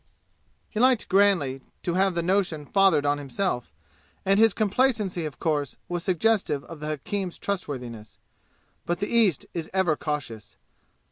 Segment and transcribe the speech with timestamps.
[0.67, 3.71] He liked grandly to have the notion fathered on himself;
[4.25, 8.17] and his complacency of course was suggestive of the hakim's trustworthiness.
[8.87, 10.57] But the East is ever cautious.